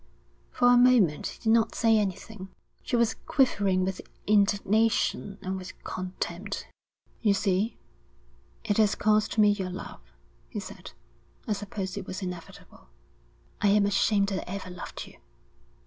[0.49, 2.49] For a moment he did not say anything.
[2.81, 6.65] She was quivering with indignation and with contempt.
[7.21, 7.77] 'You see,
[8.63, 10.15] it has cost me your love,'
[10.49, 10.93] he said.
[11.47, 12.89] 'I suppose it was inevitable.'
[13.61, 15.19] 'I am ashamed that I ever loved you.'